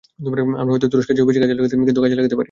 আমরা 0.61 0.71
হয়তো 0.73 0.87
তুরস্কের 0.93 1.15
চেয়েও 1.17 1.27
বেশি 1.29 1.39
সুযোগ 1.41 1.57
পেয়েছিলাম, 1.61 1.85
কিন্তু 1.89 2.01
কাজে 2.03 2.15
লাগাতে 2.17 2.29
পারিনি। 2.35 2.39